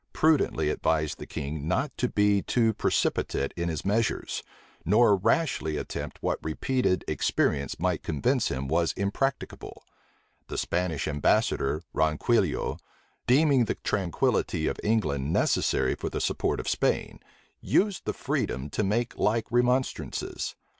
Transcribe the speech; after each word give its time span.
prudently 0.13 0.69
advised 0.69 1.19
the 1.19 1.27
king 1.27 1.67
not 1.67 1.95
to 1.95 2.09
be 2.09 2.41
too 2.41 2.73
precipitate 2.73 3.53
in 3.55 3.69
his 3.69 3.85
measures, 3.85 4.41
nor 4.83 5.15
rashly 5.15 5.77
attempt 5.77 6.23
what 6.23 6.39
repeated 6.43 7.05
experience 7.07 7.77
might 7.79 8.01
convince 8.01 8.47
him 8.47 8.67
was 8.67 8.93
impracticable. 8.93 9.83
The 10.47 10.57
Spanish 10.57 11.07
ambassador, 11.07 11.83
Ronquillo, 11.93 12.77
deeming 13.27 13.65
the 13.65 13.75
tranquillity 13.75 14.65
of 14.65 14.77
England 14.83 15.31
necessary 15.31 15.93
for 15.93 16.09
the 16.09 16.19
support 16.19 16.59
of 16.59 16.67
Spain, 16.67 17.19
used 17.59 18.05
the 18.05 18.13
freedom 18.13 18.71
to 18.71 18.83
make 18.83 19.15
like 19.19 19.45
remonstrances. 19.51 20.55